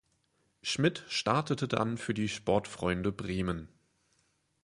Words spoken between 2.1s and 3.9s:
die Sportfreunde Bremen.